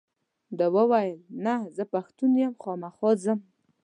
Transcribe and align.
ده 0.57 0.65
وویل 0.75 1.19
نه 1.45 1.55
زه 1.75 1.83
پښتون 1.93 2.31
یم 2.43 2.53
خامخا 2.61 3.09
ځم. 3.23 3.39